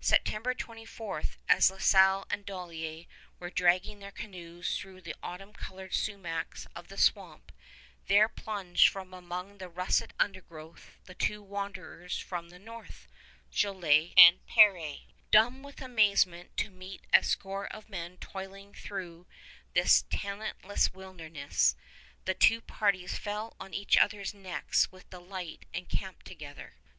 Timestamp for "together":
26.26-26.72